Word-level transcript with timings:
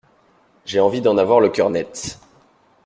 J’ai 0.65 0.79
envie 0.79 1.01
d’en 1.01 1.19
avoir 1.19 1.39
le 1.41 1.49
cœur 1.49 1.69
net. 1.69 2.19